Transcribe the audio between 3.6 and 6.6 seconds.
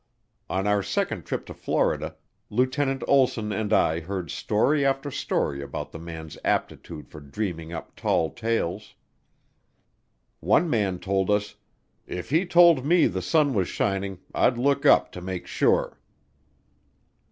I heard story after story about the man's